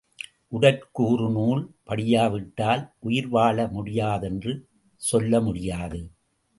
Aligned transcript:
உடற்கூறு 0.47 1.29
நூல் 1.29 1.61
படியாவிட்டால் 1.83 2.83
உயிர் 2.99 3.27
வாழ 3.27 3.67
முடியாதென்று 3.67 4.53
சொல்ல 5.01 5.41
முடியாது. 5.41 6.01